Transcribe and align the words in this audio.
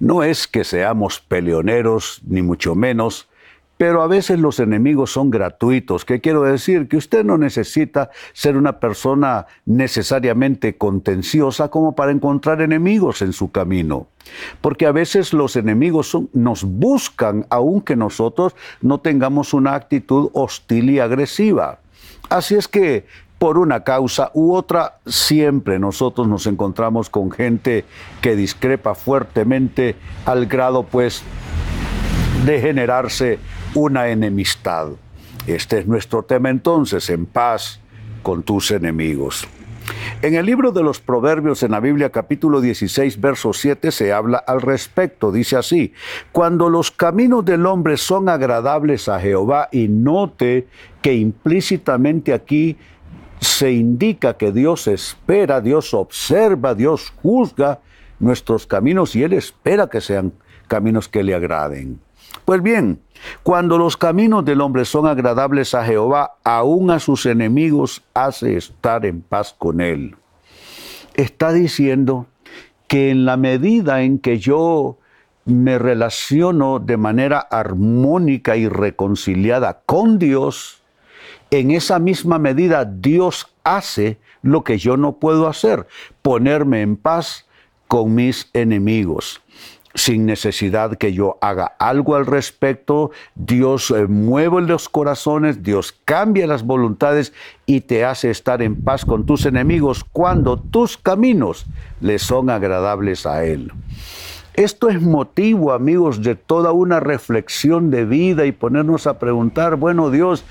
No 0.00 0.22
es 0.22 0.46
que 0.46 0.64
seamos 0.64 1.20
peleoneros, 1.20 2.20
ni 2.26 2.42
mucho 2.42 2.74
menos, 2.74 3.28
pero 3.78 4.02
a 4.02 4.08
veces 4.08 4.40
los 4.40 4.58
enemigos 4.58 5.12
son 5.12 5.30
gratuitos. 5.30 6.04
¿Qué 6.04 6.20
quiero 6.20 6.42
decir? 6.42 6.88
Que 6.88 6.96
usted 6.96 7.24
no 7.24 7.38
necesita 7.38 8.10
ser 8.32 8.56
una 8.56 8.80
persona 8.80 9.46
necesariamente 9.64 10.76
contenciosa 10.76 11.68
como 11.68 11.94
para 11.94 12.10
encontrar 12.10 12.60
enemigos 12.60 13.22
en 13.22 13.32
su 13.32 13.52
camino. 13.52 14.08
Porque 14.60 14.84
a 14.84 14.92
veces 14.92 15.32
los 15.32 15.54
enemigos 15.54 16.16
nos 16.32 16.64
buscan 16.64 17.46
aunque 17.50 17.94
nosotros 17.94 18.56
no 18.82 18.98
tengamos 18.98 19.54
una 19.54 19.74
actitud 19.74 20.30
hostil 20.34 20.90
y 20.90 20.98
agresiva. 20.98 21.78
Así 22.28 22.56
es 22.56 22.66
que 22.66 23.06
por 23.38 23.56
una 23.56 23.84
causa 23.84 24.30
u 24.34 24.52
otra, 24.54 24.98
siempre 25.06 25.78
nosotros 25.78 26.26
nos 26.26 26.46
encontramos 26.46 27.08
con 27.08 27.30
gente 27.30 27.84
que 28.20 28.34
discrepa 28.34 28.94
fuertemente 28.94 29.94
al 30.26 30.46
grado 30.46 30.82
pues 30.82 31.22
de 32.44 32.60
generarse 32.60 33.38
una 33.74 34.08
enemistad. 34.08 34.88
Este 35.46 35.78
es 35.78 35.86
nuestro 35.86 36.24
tema 36.24 36.50
entonces, 36.50 37.08
en 37.10 37.26
paz 37.26 37.80
con 38.22 38.42
tus 38.42 38.70
enemigos. 38.70 39.46
En 40.20 40.34
el 40.34 40.44
libro 40.44 40.72
de 40.72 40.82
los 40.82 41.00
Proverbios 41.00 41.62
en 41.62 41.70
la 41.70 41.80
Biblia 41.80 42.10
capítulo 42.10 42.60
16 42.60 43.20
verso 43.20 43.52
7 43.52 43.90
se 43.92 44.12
habla 44.12 44.38
al 44.38 44.60
respecto. 44.60 45.32
Dice 45.32 45.56
así, 45.56 45.92
cuando 46.32 46.68
los 46.68 46.90
caminos 46.90 47.44
del 47.44 47.64
hombre 47.66 47.96
son 47.96 48.28
agradables 48.28 49.08
a 49.08 49.20
Jehová 49.20 49.68
y 49.70 49.88
note 49.88 50.66
que 51.00 51.14
implícitamente 51.14 52.32
aquí 52.34 52.76
se 53.40 53.72
indica 53.72 54.36
que 54.36 54.52
Dios 54.52 54.86
espera, 54.86 55.60
Dios 55.60 55.94
observa, 55.94 56.74
Dios 56.74 57.12
juzga 57.22 57.80
nuestros 58.18 58.66
caminos 58.66 59.14
y 59.14 59.22
Él 59.22 59.32
espera 59.32 59.88
que 59.88 60.00
sean 60.00 60.32
caminos 60.66 61.08
que 61.08 61.22
le 61.22 61.34
agraden. 61.34 62.00
Pues 62.44 62.62
bien, 62.62 63.00
cuando 63.42 63.78
los 63.78 63.96
caminos 63.96 64.44
del 64.44 64.60
hombre 64.60 64.84
son 64.84 65.06
agradables 65.06 65.74
a 65.74 65.84
Jehová, 65.84 66.36
aún 66.44 66.90
a 66.90 66.98
sus 66.98 67.26
enemigos 67.26 68.02
hace 68.14 68.56
estar 68.56 69.04
en 69.06 69.22
paz 69.22 69.54
con 69.56 69.80
Él. 69.80 70.16
Está 71.14 71.52
diciendo 71.52 72.26
que 72.86 73.10
en 73.10 73.24
la 73.24 73.36
medida 73.36 74.02
en 74.02 74.18
que 74.18 74.38
yo 74.38 74.98
me 75.44 75.78
relaciono 75.78 76.78
de 76.78 76.96
manera 76.96 77.38
armónica 77.38 78.56
y 78.56 78.68
reconciliada 78.68 79.80
con 79.84 80.18
Dios, 80.18 80.77
en 81.50 81.70
esa 81.70 81.98
misma 81.98 82.38
medida 82.38 82.84
Dios 82.84 83.48
hace 83.64 84.18
lo 84.42 84.64
que 84.64 84.78
yo 84.78 84.96
no 84.96 85.14
puedo 85.14 85.48
hacer, 85.48 85.86
ponerme 86.22 86.82
en 86.82 86.96
paz 86.96 87.46
con 87.86 88.14
mis 88.14 88.50
enemigos. 88.52 89.40
Sin 89.94 90.26
necesidad 90.26 90.96
que 90.96 91.12
yo 91.12 91.38
haga 91.40 91.72
algo 91.78 92.14
al 92.14 92.26
respecto, 92.26 93.10
Dios 93.34 93.90
eh, 93.90 94.06
mueve 94.06 94.60
los 94.62 94.88
corazones, 94.88 95.62
Dios 95.62 95.98
cambia 96.04 96.46
las 96.46 96.62
voluntades 96.62 97.32
y 97.66 97.80
te 97.80 98.04
hace 98.04 98.30
estar 98.30 98.62
en 98.62 98.76
paz 98.76 99.04
con 99.04 99.26
tus 99.26 99.46
enemigos 99.46 100.04
cuando 100.04 100.58
tus 100.58 100.98
caminos 100.98 101.66
le 102.00 102.18
son 102.18 102.50
agradables 102.50 103.26
a 103.26 103.44
Él. 103.44 103.72
Esto 104.58 104.88
es 104.88 105.00
motivo, 105.00 105.72
amigos, 105.72 106.20
de 106.20 106.34
toda 106.34 106.72
una 106.72 106.98
reflexión 106.98 107.90
de 107.90 108.04
vida 108.04 108.44
y 108.44 108.50
ponernos 108.50 109.06
a 109.06 109.18
preguntar, 109.18 109.76
bueno 109.76 110.10
Dios, 110.10 110.44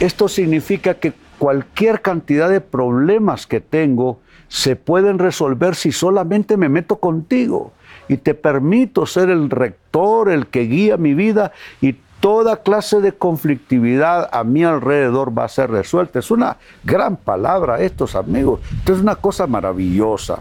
esto 0.00 0.28
significa 0.28 0.94
que 0.94 1.12
cualquier 1.38 2.02
cantidad 2.02 2.48
de 2.48 2.60
problemas 2.60 3.46
que 3.46 3.60
tengo 3.60 4.20
se 4.48 4.76
pueden 4.76 5.18
resolver 5.18 5.74
si 5.74 5.92
solamente 5.92 6.56
me 6.56 6.68
meto 6.68 6.96
contigo 6.96 7.72
y 8.08 8.18
te 8.18 8.34
permito 8.34 9.06
ser 9.06 9.30
el 9.30 9.50
rector, 9.50 10.30
el 10.30 10.46
que 10.46 10.62
guía 10.62 10.96
mi 10.96 11.14
vida 11.14 11.52
y 11.80 11.96
toda 12.20 12.62
clase 12.62 13.00
de 13.00 13.12
conflictividad 13.12 14.28
a 14.32 14.44
mi 14.44 14.64
alrededor 14.64 15.36
va 15.36 15.44
a 15.44 15.48
ser 15.48 15.70
resuelta. 15.70 16.18
Es 16.18 16.30
una 16.30 16.56
gran 16.84 17.16
palabra 17.16 17.80
estos 17.80 18.14
amigos. 18.14 18.60
Esto 18.78 18.94
es 18.94 19.00
una 19.00 19.16
cosa 19.16 19.46
maravillosa. 19.46 20.40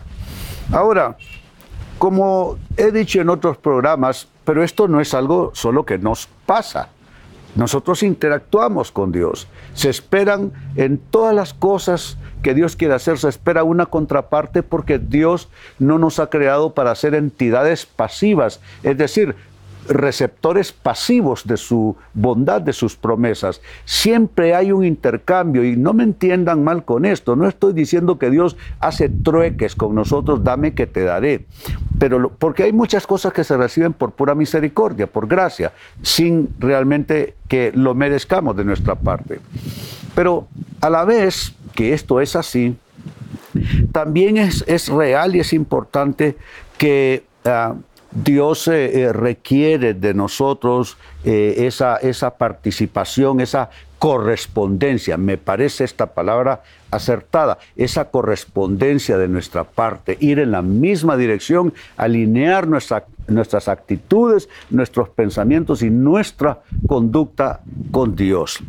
Ahora, 0.71 1.17
como 1.97 2.57
he 2.77 2.91
dicho 2.91 3.21
en 3.21 3.29
otros 3.29 3.57
programas, 3.57 4.27
pero 4.43 4.63
esto 4.63 4.87
no 4.87 5.01
es 5.01 5.13
algo 5.13 5.51
solo 5.53 5.85
que 5.85 5.97
nos 5.97 6.27
pasa. 6.45 6.89
Nosotros 7.55 8.03
interactuamos 8.03 8.91
con 8.91 9.11
Dios. 9.11 9.47
Se 9.73 9.89
esperan 9.89 10.51
en 10.75 10.97
todas 10.97 11.33
las 11.33 11.53
cosas 11.53 12.17
que 12.43 12.53
Dios 12.53 12.75
quiere 12.75 12.93
hacer, 12.93 13.17
se 13.17 13.29
espera 13.29 13.63
una 13.63 13.87
contraparte 13.87 14.61
porque 14.61 14.99
Dios 14.99 15.49
no 15.79 15.97
nos 15.97 16.19
ha 16.19 16.29
creado 16.29 16.73
para 16.73 16.93
ser 16.95 17.15
entidades 17.15 17.85
pasivas. 17.85 18.59
Es 18.83 18.97
decir, 18.97 19.35
receptores 19.87 20.71
pasivos 20.71 21.45
de 21.45 21.57
su 21.57 21.95
bondad, 22.13 22.61
de 22.61 22.73
sus 22.73 22.95
promesas. 22.95 23.61
Siempre 23.85 24.55
hay 24.55 24.71
un 24.71 24.83
intercambio 24.83 25.63
y 25.63 25.75
no 25.75 25.93
me 25.93 26.03
entiendan 26.03 26.63
mal 26.63 26.85
con 26.85 27.05
esto. 27.05 27.35
No 27.35 27.47
estoy 27.47 27.73
diciendo 27.73 28.17
que 28.17 28.29
Dios 28.29 28.57
hace 28.79 29.09
trueques 29.09 29.75
con 29.75 29.95
nosotros, 29.95 30.43
dame 30.43 30.73
que 30.73 30.87
te 30.87 31.03
daré. 31.03 31.45
Pero 31.99 32.29
porque 32.29 32.63
hay 32.63 32.73
muchas 32.73 33.07
cosas 33.07 33.31
que 33.33 33.43
se 33.43 33.55
reciben 33.55 33.93
por 33.93 34.11
pura 34.11 34.35
misericordia, 34.35 35.07
por 35.07 35.27
gracia, 35.27 35.71
sin 36.01 36.49
realmente 36.59 37.35
que 37.47 37.71
lo 37.73 37.93
merezcamos 37.95 38.55
de 38.55 38.65
nuestra 38.65 38.95
parte. 38.95 39.39
Pero 40.13 40.47
a 40.81 40.89
la 40.89 41.05
vez 41.05 41.53
que 41.73 41.93
esto 41.93 42.21
es 42.21 42.35
así, 42.35 42.75
también 43.91 44.37
es, 44.37 44.87
real 44.89 45.35
y 45.35 45.39
es 45.39 45.53
importante 45.53 46.35
que 46.77 47.23
ah, 47.45 47.75
Dios 48.11 48.67
eh, 48.69 49.01
eh, 49.01 49.13
requiere 49.13 49.93
de 49.93 50.13
nosotros 50.13 50.97
eh, 51.23 51.55
esa, 51.59 51.97
esa 51.97 52.37
participación, 52.37 53.41
esa 53.41 53.69
correspondencia, 54.05 55.17
me 55.17 55.39
parece 55.39 55.83
esta 55.83 56.13
palabra 56.13 56.61
acertada, 56.91 57.57
esa 57.75 58.11
correspondencia 58.11 59.17
de 59.17 59.27
nuestra 59.27 59.63
parte, 59.63 60.15
ir 60.19 60.37
en 60.37 60.51
la 60.51 60.61
misma 60.61 61.17
dirección, 61.17 61.73
alinear 61.97 62.67
nuestras 62.67 63.67
actitudes, 63.67 64.47
nuestros 64.69 65.09
pensamientos 65.09 65.81
y 65.81 65.89
nuestra 65.89 66.61
conducta 66.87 67.61
con 67.89 68.15
Dios. 68.15 68.59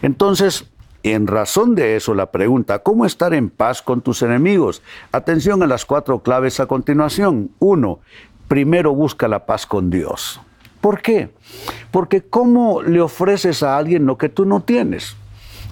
Entonces, 0.00 0.70
en 1.02 1.26
razón 1.26 1.74
de 1.74 1.96
eso, 1.96 2.14
la 2.14 2.30
pregunta, 2.30 2.78
¿cómo 2.78 3.04
estar 3.04 3.34
en 3.34 3.50
paz 3.50 3.82
con 3.82 4.00
tus 4.00 4.22
enemigos? 4.22 4.80
Atención 5.10 5.60
a 5.64 5.66
las 5.66 5.84
cuatro 5.84 6.20
claves 6.20 6.60
a 6.60 6.66
continuación. 6.66 7.50
Uno, 7.58 7.98
primero 8.46 8.94
busca 8.94 9.26
la 9.26 9.44
paz 9.44 9.66
con 9.66 9.90
Dios. 9.90 10.40
¿Por 10.80 11.02
qué? 11.02 11.30
Porque 11.94 12.22
¿cómo 12.22 12.82
le 12.82 13.00
ofreces 13.00 13.62
a 13.62 13.76
alguien 13.76 14.04
lo 14.04 14.18
que 14.18 14.28
tú 14.28 14.44
no 14.46 14.64
tienes? 14.64 15.14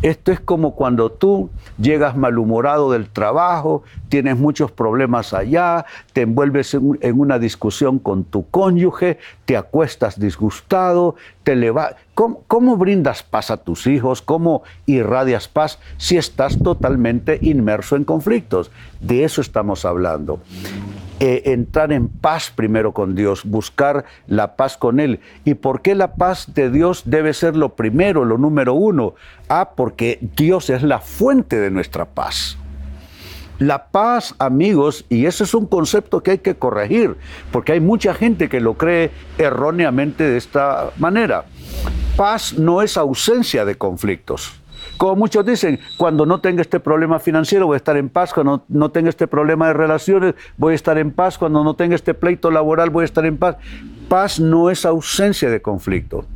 Esto 0.02 0.30
es 0.30 0.38
como 0.38 0.76
cuando 0.76 1.10
tú 1.10 1.50
llegas 1.78 2.16
malhumorado 2.16 2.92
del 2.92 3.08
trabajo, 3.08 3.82
tienes 4.08 4.38
muchos 4.38 4.70
problemas 4.70 5.34
allá, 5.34 5.84
te 6.12 6.20
envuelves 6.20 6.74
en 6.74 7.18
una 7.18 7.40
discusión 7.40 7.98
con 7.98 8.22
tu 8.22 8.48
cónyuge, 8.50 9.18
te 9.46 9.56
acuestas 9.56 10.20
disgustado, 10.20 11.16
te 11.42 11.56
leva... 11.56 11.96
¿Cómo, 12.14 12.44
¿Cómo, 12.46 12.76
brindas 12.76 13.24
paz 13.24 13.50
a 13.50 13.56
tus 13.56 13.88
hijos? 13.88 14.22
¿Cómo 14.22 14.62
irradias 14.86 15.48
paz 15.48 15.80
si 15.96 16.18
estás 16.18 16.56
totalmente 16.62 17.40
inmerso 17.42 17.96
en 17.96 18.04
conflictos? 18.04 18.70
De 19.00 19.24
eso 19.24 19.40
estamos 19.40 19.84
hablando. 19.84 20.38
Eh, 21.24 21.52
entrar 21.52 21.92
en 21.92 22.08
paz 22.08 22.50
primero 22.52 22.90
con 22.90 23.14
Dios, 23.14 23.44
buscar 23.44 24.06
la 24.26 24.56
paz 24.56 24.76
con 24.76 24.98
Él. 24.98 25.20
¿Y 25.44 25.54
por 25.54 25.80
qué 25.80 25.94
la 25.94 26.14
paz 26.14 26.52
de 26.52 26.68
Dios 26.68 27.04
debe 27.06 27.32
ser 27.32 27.54
lo 27.54 27.76
primero, 27.76 28.24
lo 28.24 28.38
número 28.38 28.74
uno? 28.74 29.14
Ah, 29.48 29.70
porque 29.76 30.18
Dios 30.36 30.68
es 30.68 30.82
la 30.82 30.98
fuente 30.98 31.60
de 31.60 31.70
nuestra 31.70 32.06
paz. 32.06 32.58
La 33.60 33.86
paz, 33.86 34.34
amigos, 34.40 35.04
y 35.08 35.26
ese 35.26 35.44
es 35.44 35.54
un 35.54 35.66
concepto 35.66 36.24
que 36.24 36.32
hay 36.32 36.38
que 36.38 36.56
corregir, 36.56 37.16
porque 37.52 37.70
hay 37.70 37.80
mucha 37.80 38.14
gente 38.14 38.48
que 38.48 38.58
lo 38.58 38.74
cree 38.74 39.12
erróneamente 39.38 40.28
de 40.28 40.36
esta 40.36 40.90
manera. 40.98 41.44
Paz 42.16 42.58
no 42.58 42.82
es 42.82 42.96
ausencia 42.96 43.64
de 43.64 43.76
conflictos. 43.76 44.60
Como 44.96 45.16
muchos 45.16 45.44
dicen, 45.44 45.80
cuando 45.96 46.26
no 46.26 46.40
tenga 46.40 46.62
este 46.62 46.78
problema 46.78 47.18
financiero 47.18 47.66
voy 47.66 47.74
a 47.74 47.76
estar 47.78 47.96
en 47.96 48.08
paz, 48.08 48.32
cuando 48.32 48.64
no 48.68 48.90
tenga 48.90 49.08
este 49.08 49.26
problema 49.26 49.66
de 49.68 49.72
relaciones 49.72 50.34
voy 50.56 50.72
a 50.72 50.76
estar 50.76 50.96
en 50.98 51.10
paz, 51.10 51.38
cuando 51.38 51.64
no 51.64 51.74
tenga 51.74 51.94
este 51.94 52.14
pleito 52.14 52.50
laboral 52.50 52.90
voy 52.90 53.02
a 53.02 53.06
estar 53.06 53.24
en 53.26 53.36
paz. 53.36 53.56
Paz 54.12 54.38
no 54.38 54.68
es 54.68 54.84
ausencia 54.84 55.48
de 55.48 55.62
conflicto. 55.62 56.26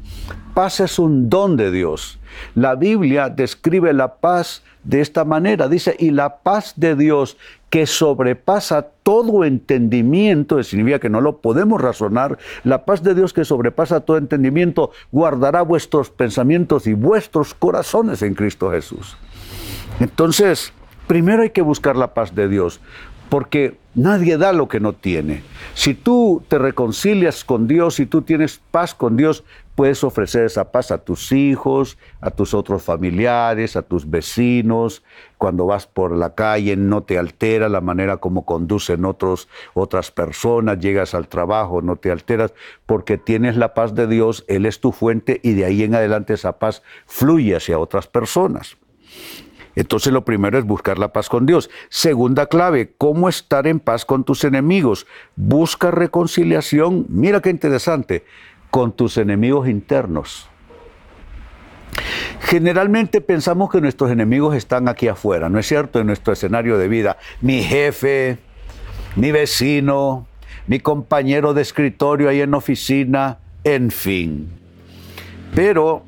Paz 0.54 0.80
es 0.80 0.98
un 0.98 1.28
don 1.28 1.58
de 1.58 1.70
Dios. 1.70 2.18
La 2.54 2.74
Biblia 2.74 3.28
describe 3.28 3.92
la 3.92 4.14
paz 4.14 4.62
de 4.82 5.02
esta 5.02 5.26
manera. 5.26 5.68
Dice, 5.68 5.94
y 5.98 6.10
la 6.10 6.38
paz 6.38 6.72
de 6.76 6.96
Dios 6.96 7.36
que 7.68 7.84
sobrepasa 7.84 8.80
todo 9.02 9.44
entendimiento, 9.44 10.62
significa 10.62 11.00
que 11.00 11.10
no 11.10 11.20
lo 11.20 11.42
podemos 11.42 11.78
razonar, 11.78 12.38
la 12.64 12.86
paz 12.86 13.02
de 13.02 13.14
Dios 13.14 13.34
que 13.34 13.44
sobrepasa 13.44 14.00
todo 14.00 14.16
entendimiento 14.16 14.90
guardará 15.12 15.60
vuestros 15.60 16.08
pensamientos 16.08 16.86
y 16.86 16.94
vuestros 16.94 17.52
corazones 17.52 18.22
en 18.22 18.32
Cristo 18.32 18.70
Jesús. 18.70 19.18
Entonces, 20.00 20.72
primero 21.06 21.42
hay 21.42 21.50
que 21.50 21.60
buscar 21.60 21.94
la 21.94 22.14
paz 22.14 22.34
de 22.34 22.48
Dios, 22.48 22.80
porque 23.28 23.76
nadie 23.94 24.36
da 24.36 24.52
lo 24.52 24.68
que 24.68 24.80
no 24.80 24.92
tiene. 24.92 25.42
Si 25.74 25.94
tú 25.94 26.42
te 26.48 26.58
reconcilias 26.58 27.44
con 27.44 27.66
Dios, 27.66 27.94
si 27.94 28.06
tú 28.06 28.22
tienes 28.22 28.60
paz 28.70 28.94
con 28.94 29.16
Dios, 29.16 29.44
puedes 29.74 30.02
ofrecer 30.04 30.44
esa 30.44 30.72
paz 30.72 30.90
a 30.90 30.98
tus 30.98 31.32
hijos, 31.32 31.98
a 32.20 32.30
tus 32.30 32.54
otros 32.54 32.82
familiares, 32.82 33.76
a 33.76 33.82
tus 33.82 34.08
vecinos. 34.08 35.02
Cuando 35.38 35.66
vas 35.66 35.86
por 35.86 36.16
la 36.16 36.34
calle 36.34 36.76
no 36.76 37.02
te 37.02 37.18
altera 37.18 37.68
la 37.68 37.80
manera 37.80 38.16
como 38.16 38.44
conducen 38.44 39.04
otros, 39.04 39.48
otras 39.74 40.10
personas, 40.10 40.78
llegas 40.78 41.14
al 41.14 41.28
trabajo, 41.28 41.82
no 41.82 41.96
te 41.96 42.10
alteras, 42.10 42.54
porque 42.86 43.18
tienes 43.18 43.56
la 43.56 43.74
paz 43.74 43.94
de 43.94 44.06
Dios, 44.06 44.44
Él 44.48 44.66
es 44.66 44.80
tu 44.80 44.92
fuente 44.92 45.40
y 45.42 45.52
de 45.52 45.66
ahí 45.66 45.82
en 45.82 45.94
adelante 45.94 46.34
esa 46.34 46.58
paz 46.58 46.82
fluye 47.06 47.56
hacia 47.56 47.78
otras 47.78 48.06
personas. 48.06 48.76
Entonces 49.76 50.12
lo 50.12 50.24
primero 50.24 50.58
es 50.58 50.64
buscar 50.64 50.98
la 50.98 51.12
paz 51.12 51.28
con 51.28 51.46
Dios. 51.46 51.70
Segunda 51.90 52.46
clave, 52.46 52.94
cómo 52.98 53.28
estar 53.28 53.66
en 53.66 53.78
paz 53.78 54.04
con 54.04 54.24
tus 54.24 54.42
enemigos. 54.42 55.06
Busca 55.36 55.90
reconciliación. 55.90 57.06
Mira 57.08 57.40
qué 57.40 57.50
interesante 57.50 58.24
con 58.70 58.92
tus 58.92 59.18
enemigos 59.18 59.68
internos. 59.68 60.48
Generalmente 62.40 63.20
pensamos 63.20 63.70
que 63.70 63.80
nuestros 63.80 64.10
enemigos 64.10 64.54
están 64.54 64.88
aquí 64.88 65.08
afuera, 65.08 65.48
¿no 65.48 65.58
es 65.58 65.66
cierto? 65.66 66.00
En 66.00 66.06
nuestro 66.06 66.32
escenario 66.32 66.78
de 66.78 66.88
vida. 66.88 67.18
Mi 67.40 67.62
jefe, 67.62 68.38
mi 69.14 69.32
vecino, 69.32 70.26
mi 70.66 70.80
compañero 70.80 71.54
de 71.54 71.62
escritorio 71.62 72.28
ahí 72.28 72.40
en 72.40 72.54
oficina, 72.54 73.38
en 73.64 73.90
fin. 73.90 74.48
Pero 75.54 76.04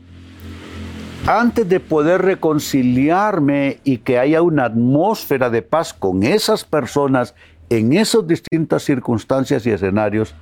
antes 1.26 1.69
de 1.69 1.81
poder 1.81 2.23
reconciliarme 2.23 3.81
y 3.85 3.99
que 3.99 4.19
haya 4.19 4.43
una 4.43 4.67
atmósfera 4.67 5.50
de 5.50 5.62
paz 5.62 5.93
con 5.93 6.23
esas 6.23 6.65
personas 6.65 7.35
en 7.70 7.93
esas 7.93 8.26
distintas 8.26 8.82
circunstancias 8.85 9.67
y 9.67 9.70
escenarios, 9.70 10.35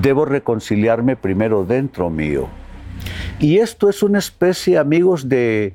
debo 0.00 0.24
reconciliarme 0.24 1.16
primero 1.16 1.64
dentro 1.64 2.08
mío. 2.08 2.48
Y 3.40 3.58
esto 3.58 3.90
es 3.90 4.02
una 4.02 4.18
especie, 4.18 4.78
amigos, 4.78 5.28
de, 5.28 5.74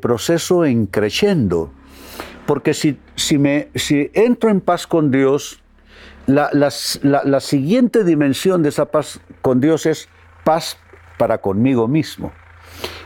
proceso 0.00 0.64
en 0.64 0.86
creciendo. 0.86 1.72
Porque 2.46 2.74
si, 2.74 2.98
si, 3.14 3.38
me, 3.38 3.68
si 3.76 4.10
entro 4.14 4.50
en 4.50 4.60
paz 4.60 4.86
con 4.86 5.12
Dios, 5.12 5.60
la, 6.26 6.50
la 6.52 7.40
siguiente 7.40 8.02
dimensión 8.04 8.62
de 8.62 8.70
esa 8.70 8.86
paz 8.86 9.20
con 9.42 9.60
Dios 9.60 9.86
es 9.86 10.08
paz 10.44 10.76
para 11.18 11.38
conmigo 11.38 11.86
mismo 11.86 12.32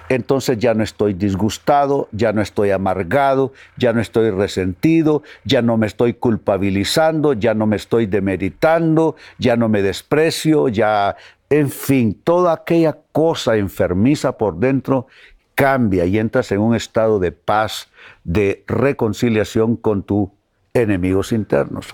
entonces 0.08 0.58
ya 0.58 0.74
no 0.74 0.84
estoy 0.84 1.14
disgustado, 1.14 2.08
ya 2.12 2.32
no 2.32 2.42
estoy 2.42 2.70
amargado, 2.70 3.52
ya 3.76 3.92
no 3.92 4.00
estoy 4.00 4.30
resentido, 4.30 5.22
ya 5.44 5.62
no 5.62 5.76
me 5.76 5.86
estoy 5.86 6.14
culpabilizando, 6.14 7.32
ya 7.32 7.54
no 7.54 7.66
me 7.66 7.76
estoy 7.76 8.06
demeritando, 8.06 9.16
ya 9.38 9.56
no 9.56 9.68
me 9.68 9.82
desprecio, 9.82 10.68
ya, 10.68 11.16
en 11.50 11.70
fin, 11.70 12.20
toda 12.22 12.52
aquella 12.52 12.98
cosa 13.12 13.56
enfermiza 13.56 14.36
por 14.36 14.58
dentro 14.58 15.06
cambia 15.54 16.04
y 16.04 16.18
entras 16.18 16.52
en 16.52 16.60
un 16.60 16.74
estado 16.76 17.18
de 17.18 17.32
paz, 17.32 17.88
de 18.24 18.62
reconciliación 18.66 19.76
con 19.76 20.02
tus 20.02 20.28
enemigos 20.74 21.32
internos. 21.32 21.88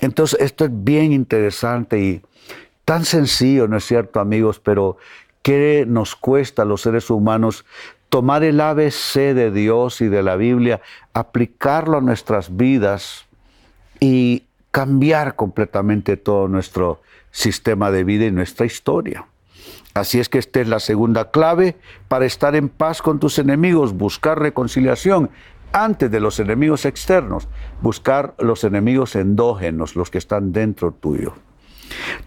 Entonces, 0.00 0.40
esto 0.40 0.64
es 0.64 0.70
bien 0.72 1.12
interesante 1.12 2.00
y 2.00 2.22
tan 2.84 3.04
sencillo, 3.04 3.66
¿no 3.68 3.76
es 3.76 3.84
cierto, 3.84 4.20
amigos? 4.20 4.60
Pero 4.60 4.96
¿Qué 5.48 5.86
nos 5.88 6.14
cuesta 6.14 6.60
a 6.60 6.64
los 6.66 6.82
seres 6.82 7.08
humanos 7.08 7.64
tomar 8.10 8.44
el 8.44 8.60
ABC 8.60 9.14
de 9.32 9.50
Dios 9.50 10.02
y 10.02 10.08
de 10.08 10.22
la 10.22 10.36
Biblia, 10.36 10.82
aplicarlo 11.14 11.96
a 11.96 12.00
nuestras 12.02 12.54
vidas 12.54 13.24
y 13.98 14.44
cambiar 14.70 15.36
completamente 15.36 16.18
todo 16.18 16.48
nuestro 16.48 17.00
sistema 17.30 17.90
de 17.90 18.04
vida 18.04 18.26
y 18.26 18.30
nuestra 18.30 18.66
historia? 18.66 19.24
Así 19.94 20.20
es 20.20 20.28
que 20.28 20.36
esta 20.36 20.60
es 20.60 20.68
la 20.68 20.80
segunda 20.80 21.30
clave 21.30 21.76
para 22.08 22.26
estar 22.26 22.54
en 22.54 22.68
paz 22.68 23.00
con 23.00 23.18
tus 23.18 23.38
enemigos, 23.38 23.94
buscar 23.94 24.38
reconciliación 24.38 25.30
antes 25.72 26.10
de 26.10 26.20
los 26.20 26.40
enemigos 26.40 26.84
externos, 26.84 27.48
buscar 27.80 28.34
los 28.38 28.64
enemigos 28.64 29.16
endógenos, 29.16 29.96
los 29.96 30.10
que 30.10 30.18
están 30.18 30.52
dentro 30.52 30.92
tuyo. 30.92 31.32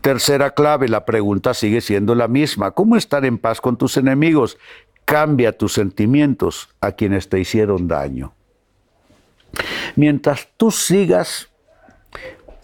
Tercera 0.02 0.52
clave, 0.52 0.88
la 0.88 1.06
pregunta 1.06 1.54
sigue 1.54 1.80
siendo 1.80 2.16
la 2.16 2.28
misma. 2.28 2.72
¿Cómo 2.72 2.98
estar 2.98 3.24
en 3.24 3.38
paz 3.38 3.62
con 3.62 3.78
tus 3.78 3.98
enemigos? 3.98 4.58
Cambia 5.06 5.56
tus 5.56 5.74
sentimientos 5.74 6.70
a 6.82 6.94
quienes 6.94 7.30
te 7.30 7.40
hicieron 7.40 7.88
daño. 7.88 8.34
Mientras 9.96 10.48
tú 10.58 10.72
sigas 10.72 11.50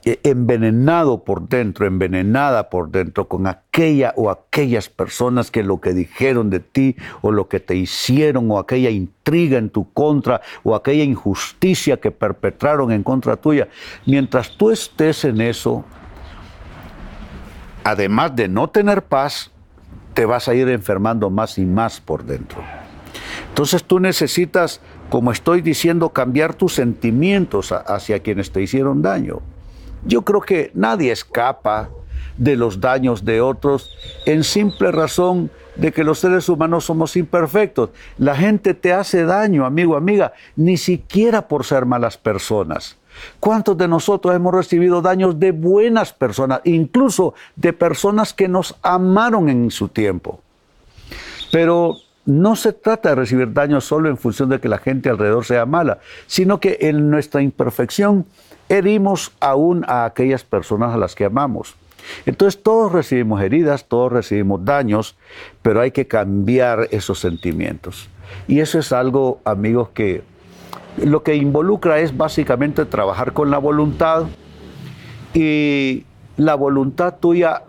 eh, 0.04 0.20
envenenado 0.24 1.24
por 1.24 1.48
dentro, 1.48 1.86
envenenada 1.86 2.70
por 2.70 2.90
dentro 2.90 3.28
con 3.28 3.46
aquella 3.46 4.14
o 4.16 4.30
aquellas 4.32 4.90
personas 4.90 5.52
que 5.52 5.64
lo 5.64 5.82
que 5.82 5.94
dijeron 5.94 6.50
de 6.50 6.62
ti 6.62 6.96
o 7.22 7.32
lo 7.32 7.50
que 7.50 7.60
te 7.60 7.76
hicieron 7.76 8.50
o 8.50 8.58
aquella 8.58 8.90
intriga 8.90 9.58
en 9.58 9.70
tu 9.70 9.92
contra 9.92 10.42
o 10.64 10.76
aquella 10.76 11.04
injusticia 11.04 11.98
que 11.98 12.12
perpetraron 12.12 12.92
en 12.92 13.04
contra 13.04 13.36
tuya, 13.36 13.68
mientras 14.06 14.58
tú 14.58 14.72
estés 14.72 15.26
en 15.26 15.42
eso, 15.42 15.84
además 17.88 18.36
de 18.36 18.50
no 18.50 18.68
tener 18.68 19.04
paz, 19.04 19.50
te 20.14 20.26
vas 20.26 20.50
a 20.50 20.54
ir 20.54 20.68
enfermando 20.68 21.30
más 21.30 21.58
y 21.58 21.66
más 21.66 22.02
por 22.02 22.26
dentro. 22.26 22.62
Entonces 23.48 23.82
tú 23.82 24.02
necesitas, 24.02 24.82
como 25.10 25.32
estoy 25.32 25.62
diciendo, 25.62 26.10
cambiar 26.10 26.54
tus 26.54 26.74
sentimientos 26.74 27.72
hacia 27.72 28.20
quienes 28.20 28.52
te 28.52 28.62
hicieron 28.62 29.02
daño. 29.02 29.40
Yo 30.06 30.24
creo 30.24 30.42
que 30.42 30.70
nadie 30.74 31.14
escapa 31.14 31.90
de 32.36 32.58
los 32.58 32.82
daños 32.82 33.24
de 33.24 33.40
otros 33.40 33.90
en 34.26 34.44
simple 34.44 34.92
razón 34.92 35.50
de 35.78 35.94
que 35.94 36.04
los 36.04 36.20
seres 36.20 36.50
humanos 36.50 36.84
somos 36.84 37.16
imperfectos. 37.16 37.92
La 38.18 38.36
gente 38.36 38.74
te 38.74 38.92
hace 38.92 39.24
daño, 39.24 39.66
amigo, 39.66 39.96
amiga, 39.96 40.34
ni 40.58 40.76
siquiera 40.76 41.48
por 41.48 41.64
ser 41.64 41.86
malas 41.86 42.18
personas. 42.18 42.98
¿Cuántos 43.40 43.78
de 43.78 43.88
nosotros 43.88 44.36
hemos 44.36 44.54
recibido 44.54 45.02
daños 45.02 45.40
de 45.40 45.52
buenas 45.52 46.14
personas, 46.14 46.62
incluso 46.64 47.34
de 47.56 47.74
personas 47.74 48.34
que 48.34 48.48
nos 48.48 48.76
amaron 48.82 49.50
en 49.50 49.72
su 49.72 49.88
tiempo? 49.88 50.42
Pero 51.52 51.98
no 52.26 52.56
se 52.56 52.74
trata 52.74 53.10
de 53.10 53.16
recibir 53.16 53.54
daños 53.54 53.86
solo 53.86 54.10
en 54.10 54.18
función 54.18 54.50
de 54.50 54.60
que 54.60 54.68
la 54.68 54.80
gente 54.80 55.10
alrededor 55.10 55.46
sea 55.46 55.66
mala, 55.66 56.00
sino 56.28 56.60
que 56.60 56.78
en 56.82 57.10
nuestra 57.10 57.42
imperfección 57.42 58.26
herimos 58.70 59.32
aún 59.40 59.86
a 59.88 60.06
aquellas 60.06 60.44
personas 60.44 60.94
a 60.94 60.98
las 60.98 61.16
que 61.16 61.26
amamos. 61.26 61.76
Entonces 62.26 62.62
todos 62.62 62.92
recibimos 62.92 63.42
heridas, 63.42 63.86
todos 63.86 64.12
recibimos 64.12 64.64
daños, 64.64 65.16
pero 65.62 65.82
hay 65.82 65.92
que 65.92 66.08
cambiar 66.08 66.88
esos 66.92 67.20
sentimientos. 67.20 68.10
Y 68.48 68.60
eso 68.60 68.80
es 68.80 68.92
algo, 68.92 69.40
amigos, 69.46 69.90
que 69.94 70.24
lo 70.98 71.24
que 71.24 71.36
involucra 71.36 72.00
es 72.00 72.16
básicamente 72.16 72.86
trabajar 72.86 73.34
con 73.34 73.52
la 73.52 73.58
voluntad 73.58 74.26
y 75.34 76.06
la 76.38 76.56
voluntad 76.56 77.16
tuya 77.20 77.64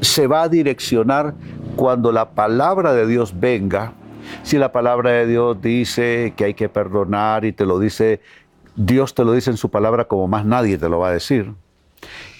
se 0.00 0.26
va 0.26 0.42
a 0.42 0.48
direccionar 0.48 1.34
cuando 1.76 2.12
la 2.12 2.30
palabra 2.30 2.92
de 2.94 3.06
Dios 3.06 3.38
venga. 3.38 3.92
Si 4.42 4.58
la 4.58 4.72
palabra 4.72 5.10
de 5.10 5.26
Dios 5.26 5.60
dice 5.60 6.34
que 6.36 6.44
hay 6.44 6.54
que 6.54 6.68
perdonar 6.68 7.44
y 7.44 7.52
te 7.52 7.64
lo 7.64 7.78
dice, 7.78 8.20
Dios 8.74 9.14
te 9.14 9.24
lo 9.24 9.32
dice 9.32 9.50
en 9.50 9.56
su 9.56 9.70
palabra 9.70 10.06
como 10.06 10.28
más 10.28 10.44
nadie 10.44 10.78
te 10.78 10.88
lo 10.88 10.98
va 10.98 11.08
a 11.08 11.12
decir. 11.12 11.52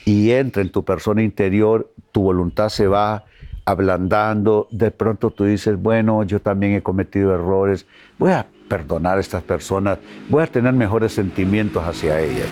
Y 0.04 0.30
entra 0.32 0.62
en 0.62 0.70
tu 0.70 0.84
persona 0.84 1.22
interior, 1.22 1.90
tu 2.12 2.22
voluntad 2.22 2.68
se 2.68 2.86
va 2.86 3.24
ablandando, 3.64 4.68
de 4.70 4.92
pronto 4.92 5.30
tú 5.30 5.44
dices, 5.44 5.80
bueno, 5.80 6.22
yo 6.22 6.40
también 6.40 6.74
he 6.74 6.82
cometido 6.82 7.34
errores, 7.34 7.86
voy 8.18 8.30
a 8.30 8.46
perdonar 8.68 9.18
a 9.18 9.20
estas 9.20 9.42
personas, 9.42 9.98
voy 10.28 10.42
a 10.42 10.46
tener 10.46 10.72
mejores 10.72 11.12
sentimientos 11.12 11.84
hacia 11.84 12.20
ellas. 12.20 12.48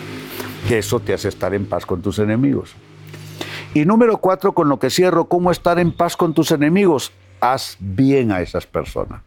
Que 0.68 0.78
eso 0.78 1.00
te 1.00 1.12
hace 1.12 1.28
estar 1.28 1.54
en 1.54 1.66
paz 1.66 1.84
con 1.84 2.02
tus 2.02 2.18
enemigos. 2.18 2.74
Y 3.74 3.84
número 3.84 4.18
cuatro, 4.18 4.52
con 4.52 4.68
lo 4.68 4.78
que 4.78 4.88
cierro, 4.88 5.26
¿cómo 5.26 5.50
estar 5.50 5.78
en 5.78 5.92
paz 5.92 6.16
con 6.16 6.32
tus 6.32 6.52
enemigos? 6.52 7.12
Haz 7.40 7.76
bien 7.80 8.30
a 8.32 8.40
esas 8.40 8.66
personas. 8.66 9.20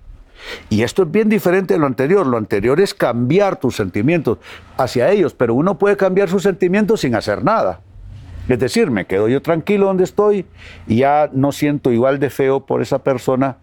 Y 0.70 0.84
esto 0.84 1.04
es 1.04 1.12
bien 1.12 1.30
diferente 1.30 1.74
de 1.74 1.80
lo 1.80 1.86
anterior. 1.86 2.26
Lo 2.26 2.38
anterior 2.38 2.80
es 2.80 2.94
cambiar 2.94 3.60
tus 3.60 3.76
sentimientos 3.76 4.38
hacia 4.78 5.12
ellos, 5.12 5.34
pero 5.34 5.54
uno 5.54 5.78
puede 5.78 5.98
cambiar 5.98 6.30
sus 6.30 6.44
sentimientos 6.44 7.02
sin 7.02 7.16
hacer 7.16 7.44
nada. 7.44 7.82
Es 8.48 8.60
decir, 8.60 8.90
me 8.90 9.06
quedo 9.06 9.28
yo 9.28 9.42
tranquilo 9.42 9.88
donde 9.88 10.06
estoy 10.06 10.46
y 10.88 10.98
ya 10.98 11.30
no 11.34 11.52
siento 11.52 11.92
igual 11.92 12.20
de 12.20 12.30
feo 12.30 12.66
por 12.66 12.82
esa 12.82 13.00
persona, 13.00 13.58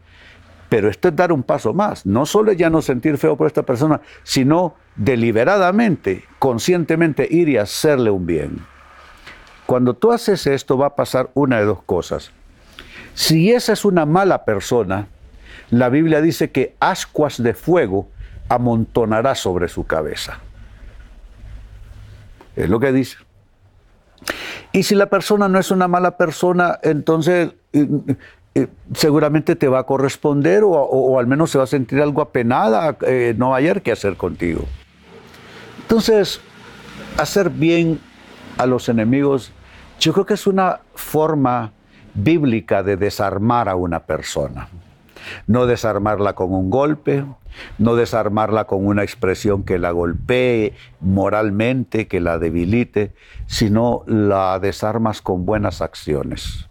pero 0.75 0.91
esto 0.91 1.07
es 1.07 1.15
dar 1.15 1.31
un 1.31 1.45
paso 1.45 1.73
más. 1.73 2.05
No 2.05 2.27
solo 2.27 2.51
ya 2.51 2.69
no 2.69 2.83
sentir 2.83 3.17
feo 3.17 3.37
por 3.37 3.47
esta 3.47 3.63
persona, 3.63 4.01
sino 4.25 4.75
deliberadamente, 4.97 6.25
conscientemente 6.41 7.29
ir 7.31 7.49
y 7.49 7.59
hacerle 7.59 8.11
un 8.11 8.27
bien. 8.27 8.59
Cuando 9.67 9.95
tú 9.95 10.11
haces 10.11 10.49
esto 10.49 10.77
va 10.77 10.89
a 10.89 10.97
pasar 10.97 11.31
una 11.35 11.61
de 11.61 11.65
dos 11.65 11.81
cosas. 11.85 12.33
Si 13.15 13.53
esa 13.53 13.73
es 13.73 13.85
una 13.85 14.05
mala 14.05 14.45
persona, 14.45 15.07
la 15.71 15.91
Biblia 15.91 16.21
dice 16.21 16.51
que 16.51 16.75
ascuas 16.81 17.41
de 17.41 17.55
fuego 17.55 18.09
amontonará 18.49 19.37
sobre 19.37 19.69
su 19.69 19.87
cabeza. 19.87 20.41
Es 22.57 22.69
lo 22.69 22.81
que 22.81 22.91
dice. 22.91 23.19
Y 24.73 24.83
si 24.83 24.97
la 24.97 25.07
persona 25.07 25.47
no 25.47 25.61
es 25.61 25.71
una 25.71 25.87
mala 25.87 26.17
persona, 26.17 26.81
entonces 26.83 27.53
eh, 28.57 28.69
seguramente 28.95 29.57
te 29.57 29.67
va 29.67 29.81
a 29.81 29.83
corresponder 29.83 30.63
o, 30.65 31.19
al 31.19 31.27
menos 31.27 31.51
se 31.51 31.59
va 31.59 31.65
a 31.65 31.67
sentir 31.67 32.01
algo 32.01 32.23
apenada, 32.23 32.97
eh, 33.07 33.35
no 33.37 33.55
ayer 33.55 33.83
que 33.83 33.91
hacer 33.91 34.17
contigo. 34.17 34.65
Entonces, 35.81 36.41
hacer 37.19 37.51
bien 37.51 38.01
a 38.57 38.67
los 38.67 38.89
enemigos, 38.89 39.53
yo 39.99 40.13
creo 40.13 40.27
que 40.27 40.35
es 40.35 40.47
una 40.47 40.81
forma 40.95 41.73
bíblica 42.15 42.83
de 42.83 42.97
desarmar 42.97 43.69
a 43.69 43.75
una 43.75 44.01
persona. 44.01 44.69
No 45.47 45.67
desarmarla 45.67 46.35
con 46.35 46.53
un 46.53 46.71
golpe, 46.71 47.25
no 47.79 47.97
desarmarla 47.97 48.65
con 48.67 48.87
una 48.87 49.03
expresión 49.03 49.65
que 49.65 49.79
la 49.79 49.91
golpee 49.91 50.75
moralmente, 51.01 52.07
que 52.07 52.21
la 52.21 52.39
debilite, 52.39 53.15
sino 53.47 54.05
la 54.07 54.59
desarmas 54.61 55.23
con 55.23 55.45
buenas 55.45 55.81
acciones. 55.81 56.69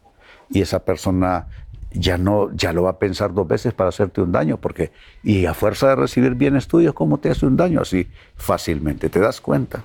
Y 0.50 0.62
esa 0.62 0.86
persona 0.86 1.48
ya 1.93 2.17
no 2.17 2.51
ya 2.53 2.73
lo 2.73 2.83
va 2.83 2.91
a 2.91 3.00
pensar 3.00 3.33
dos 3.33 3.47
veces 3.47 3.73
para 3.73 3.89
hacerte 3.89 4.21
un 4.21 4.31
daño, 4.31 4.57
porque 4.57 4.91
y 5.23 5.45
a 5.45 5.53
fuerza 5.53 5.89
de 5.89 5.95
recibir 5.95 6.35
bienes 6.35 6.67
tuyos, 6.67 6.93
¿cómo 6.93 7.19
te 7.19 7.29
hace 7.29 7.45
un 7.45 7.57
daño 7.57 7.81
así 7.81 8.07
fácilmente? 8.35 9.09
¿Te 9.09 9.19
das 9.19 9.41
cuenta? 9.41 9.83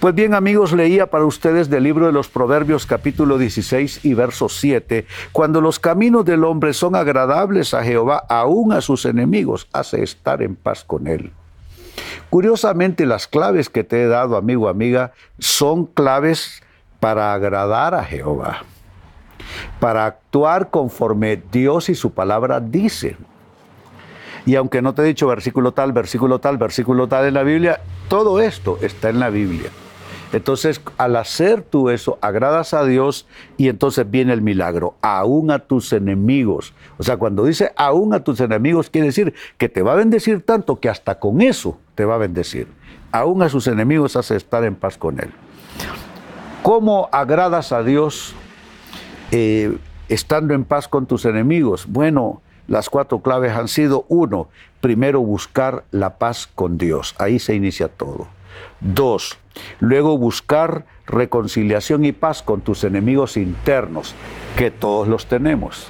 Pues 0.00 0.14
bien, 0.14 0.34
amigos, 0.34 0.72
leía 0.72 1.06
para 1.06 1.24
ustedes 1.24 1.70
del 1.70 1.84
libro 1.84 2.06
de 2.06 2.12
los 2.12 2.28
Proverbios 2.28 2.84
capítulo 2.84 3.38
16 3.38 4.04
y 4.04 4.14
verso 4.14 4.48
7, 4.48 5.06
cuando 5.32 5.60
los 5.60 5.78
caminos 5.78 6.24
del 6.24 6.44
hombre 6.44 6.74
son 6.74 6.94
agradables 6.94 7.72
a 7.72 7.82
Jehová, 7.82 8.24
aún 8.28 8.72
a 8.72 8.80
sus 8.82 9.06
enemigos, 9.06 9.68
hace 9.72 10.02
estar 10.02 10.42
en 10.42 10.54
paz 10.54 10.84
con 10.84 11.06
él. 11.06 11.32
Curiosamente, 12.28 13.06
las 13.06 13.26
claves 13.26 13.70
que 13.70 13.84
te 13.84 14.02
he 14.02 14.06
dado, 14.06 14.36
amigo, 14.36 14.68
amiga, 14.68 15.12
son 15.38 15.86
claves 15.86 16.62
para 17.00 17.32
agradar 17.32 17.94
a 17.94 18.04
Jehová, 18.04 18.64
para 19.80 20.06
actuar 20.06 20.70
conforme 20.70 21.42
Dios 21.50 21.88
y 21.88 21.94
su 21.94 22.12
palabra 22.12 22.60
dicen. 22.60 23.16
Y 24.44 24.54
aunque 24.54 24.80
no 24.80 24.94
te 24.94 25.02
he 25.02 25.04
dicho 25.04 25.26
versículo 25.26 25.72
tal, 25.72 25.92
versículo 25.92 26.38
tal, 26.38 26.56
versículo 26.56 27.08
tal 27.08 27.26
en 27.26 27.34
la 27.34 27.42
Biblia, 27.42 27.80
todo 28.08 28.40
esto 28.40 28.78
está 28.80 29.08
en 29.08 29.18
la 29.18 29.30
Biblia. 29.30 29.70
Entonces, 30.32 30.80
al 30.98 31.16
hacer 31.16 31.62
tú 31.62 31.88
eso, 31.88 32.18
agradas 32.20 32.74
a 32.74 32.84
Dios 32.84 33.26
y 33.56 33.68
entonces 33.68 34.10
viene 34.10 34.32
el 34.32 34.42
milagro, 34.42 34.94
aún 35.00 35.50
a 35.50 35.60
tus 35.60 35.92
enemigos. 35.92 36.74
O 36.98 37.02
sea, 37.02 37.16
cuando 37.16 37.44
dice 37.44 37.72
aún 37.76 38.12
a 38.12 38.24
tus 38.24 38.40
enemigos, 38.40 38.90
quiere 38.90 39.06
decir 39.06 39.34
que 39.56 39.68
te 39.68 39.82
va 39.82 39.92
a 39.92 39.96
bendecir 39.96 40.42
tanto 40.42 40.80
que 40.80 40.88
hasta 40.88 41.18
con 41.18 41.40
eso 41.40 41.78
te 41.94 42.04
va 42.04 42.16
a 42.16 42.18
bendecir. 42.18 42.68
Aún 43.12 43.42
a 43.42 43.48
sus 43.48 43.66
enemigos 43.66 44.16
hace 44.16 44.36
estar 44.36 44.64
en 44.64 44.74
paz 44.74 44.98
con 44.98 45.20
Él. 45.20 45.30
¿Cómo 46.62 47.08
agradas 47.12 47.72
a 47.72 47.82
Dios 47.82 48.34
eh, 49.30 49.76
estando 50.08 50.54
en 50.54 50.64
paz 50.64 50.88
con 50.88 51.06
tus 51.06 51.24
enemigos? 51.24 51.86
Bueno, 51.88 52.42
las 52.68 52.90
cuatro 52.90 53.20
claves 53.20 53.52
han 53.52 53.68
sido, 53.68 54.06
uno, 54.08 54.48
primero 54.80 55.20
buscar 55.20 55.84
la 55.90 56.18
paz 56.18 56.48
con 56.52 56.78
Dios. 56.78 57.14
Ahí 57.18 57.38
se 57.38 57.54
inicia 57.54 57.88
todo. 57.88 58.28
Dos, 58.80 59.38
luego 59.80 60.18
buscar 60.18 60.86
reconciliación 61.06 62.04
y 62.04 62.12
paz 62.12 62.42
con 62.42 62.60
tus 62.62 62.84
enemigos 62.84 63.36
internos, 63.36 64.14
que 64.56 64.70
todos 64.70 65.08
los 65.08 65.26
tenemos. 65.26 65.88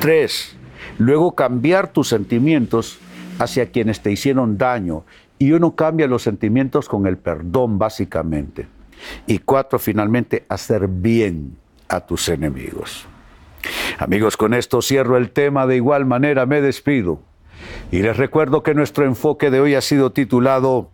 Tres, 0.00 0.56
luego 0.98 1.34
cambiar 1.34 1.88
tus 1.88 2.08
sentimientos 2.08 2.98
hacia 3.38 3.70
quienes 3.70 4.00
te 4.00 4.12
hicieron 4.12 4.58
daño. 4.58 5.04
Y 5.38 5.52
uno 5.52 5.74
cambia 5.74 6.06
los 6.06 6.22
sentimientos 6.22 6.88
con 6.88 7.06
el 7.06 7.16
perdón, 7.16 7.78
básicamente. 7.78 8.68
Y 9.26 9.38
cuatro, 9.38 9.78
finalmente, 9.78 10.44
hacer 10.48 10.86
bien 10.86 11.56
a 11.90 12.00
tus 12.00 12.28
enemigos. 12.28 13.06
Amigos, 13.98 14.36
con 14.36 14.54
esto 14.54 14.80
cierro 14.80 15.16
el 15.16 15.30
tema, 15.30 15.66
de 15.66 15.76
igual 15.76 16.06
manera 16.06 16.46
me 16.46 16.62
despido. 16.62 17.20
Y 17.90 18.02
les 18.02 18.16
recuerdo 18.16 18.62
que 18.62 18.74
nuestro 18.74 19.04
enfoque 19.04 19.50
de 19.50 19.60
hoy 19.60 19.74
ha 19.74 19.82
sido 19.82 20.12
titulado 20.12 20.90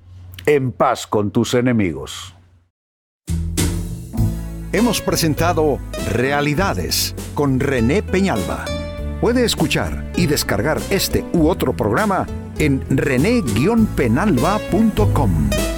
En 0.46 0.72
paz 0.72 1.06
con 1.06 1.30
tus 1.30 1.54
enemigos. 1.54 2.34
Hemos 4.72 5.00
presentado 5.00 5.78
Realidades 6.12 7.14
con 7.34 7.60
René 7.60 8.02
Peñalba. 8.02 8.64
Puede 9.20 9.44
escuchar 9.44 10.10
y 10.16 10.26
descargar 10.26 10.80
este 10.90 11.24
u 11.32 11.48
otro 11.48 11.74
programa 11.74 12.26
en 12.58 12.84
rene-penalba.com. 12.90 15.75